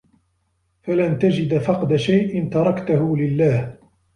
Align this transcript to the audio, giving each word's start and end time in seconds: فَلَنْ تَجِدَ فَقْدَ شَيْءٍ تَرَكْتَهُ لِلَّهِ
فَلَنْ 0.81 1.19
تَجِدَ 1.19 1.57
فَقْدَ 1.57 1.95
شَيْءٍ 1.95 2.49
تَرَكْتَهُ 2.49 3.17
لِلَّهِ 3.17 3.77